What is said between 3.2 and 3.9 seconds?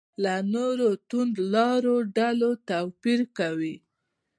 کړو.